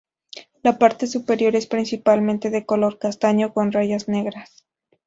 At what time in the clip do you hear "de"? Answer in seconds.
2.49-2.65